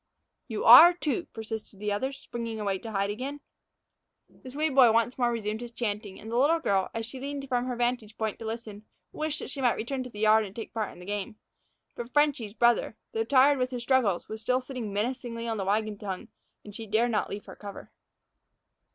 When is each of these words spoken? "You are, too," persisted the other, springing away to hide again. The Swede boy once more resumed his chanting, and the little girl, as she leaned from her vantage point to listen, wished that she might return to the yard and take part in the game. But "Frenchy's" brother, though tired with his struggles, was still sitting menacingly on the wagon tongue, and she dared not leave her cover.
"You 0.47 0.63
are, 0.65 0.93
too," 0.93 1.27
persisted 1.31 1.79
the 1.79 1.91
other, 1.91 2.11
springing 2.11 2.59
away 2.59 2.79
to 2.79 2.89
hide 2.91 3.11
again. 3.11 3.39
The 4.27 4.49
Swede 4.49 4.73
boy 4.73 4.91
once 4.91 5.15
more 5.19 5.31
resumed 5.31 5.61
his 5.61 5.71
chanting, 5.73 6.19
and 6.19 6.31
the 6.31 6.37
little 6.39 6.59
girl, 6.59 6.89
as 6.95 7.05
she 7.05 7.19
leaned 7.19 7.47
from 7.47 7.65
her 7.65 7.75
vantage 7.75 8.17
point 8.17 8.39
to 8.39 8.45
listen, 8.45 8.83
wished 9.11 9.37
that 9.37 9.51
she 9.51 9.61
might 9.61 9.75
return 9.75 10.01
to 10.01 10.09
the 10.09 10.21
yard 10.21 10.43
and 10.43 10.55
take 10.55 10.73
part 10.73 10.91
in 10.91 10.97
the 10.97 11.05
game. 11.05 11.35
But 11.95 12.11
"Frenchy's" 12.13 12.55
brother, 12.55 12.97
though 13.11 13.23
tired 13.25 13.59
with 13.59 13.69
his 13.69 13.83
struggles, 13.83 14.27
was 14.27 14.41
still 14.41 14.59
sitting 14.59 14.91
menacingly 14.91 15.47
on 15.47 15.57
the 15.57 15.65
wagon 15.65 15.99
tongue, 15.99 16.29
and 16.65 16.73
she 16.73 16.87
dared 16.87 17.11
not 17.11 17.29
leave 17.29 17.45
her 17.45 17.55
cover. 17.55 17.91